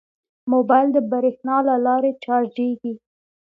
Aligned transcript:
موبایل 0.53 0.87
د 0.93 0.97
بریښنا 1.11 1.57
له 1.67 1.75
لارې 1.85 2.11
چارجېږي. 2.23 2.93